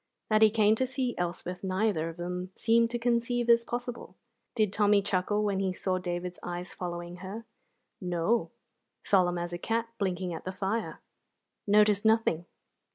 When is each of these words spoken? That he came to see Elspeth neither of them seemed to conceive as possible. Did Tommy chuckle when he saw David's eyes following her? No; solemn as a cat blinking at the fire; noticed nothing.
That 0.31 0.41
he 0.41 0.49
came 0.49 0.73
to 0.77 0.87
see 0.87 1.13
Elspeth 1.19 1.63
neither 1.63 2.09
of 2.09 2.17
them 2.17 2.49
seemed 2.55 2.89
to 2.89 2.97
conceive 2.97 3.47
as 3.51 3.63
possible. 3.63 4.15
Did 4.55 4.73
Tommy 4.73 5.03
chuckle 5.03 5.43
when 5.43 5.59
he 5.59 5.71
saw 5.71 5.99
David's 5.99 6.39
eyes 6.41 6.73
following 6.73 7.17
her? 7.17 7.45
No; 8.01 8.49
solemn 9.03 9.37
as 9.37 9.53
a 9.53 9.59
cat 9.59 9.89
blinking 9.99 10.33
at 10.33 10.43
the 10.43 10.51
fire; 10.53 11.01
noticed 11.67 12.03
nothing. 12.03 12.47